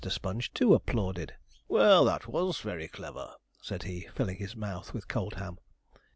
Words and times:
Sponge, 0.09 0.51
too, 0.51 0.73
applauded. 0.73 1.35
'Well, 1.67 2.05
that 2.05 2.27
was 2.27 2.59
very 2.59 2.87
clever,' 2.87 3.35
said 3.61 3.83
he, 3.83 4.07
filling 4.15 4.37
his 4.37 4.55
mouth 4.55 4.95
with 4.95 5.07
cold 5.07 5.35
ham. 5.35 5.59